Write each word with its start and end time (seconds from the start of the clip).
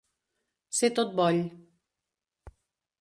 Ser 0.77 0.89
tot 0.99 1.13
boll. 1.19 1.39